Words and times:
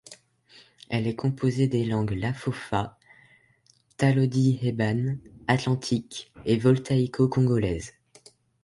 Elle 0.89 1.05
est 1.05 1.15
composée 1.15 1.67
des 1.67 1.85
langues 1.85 2.15
lafofa, 2.17 2.97
talodi-heiban, 3.97 5.19
atlantiques 5.47 6.31
et 6.43 6.57
voltaïco-congolaises. 6.57 7.93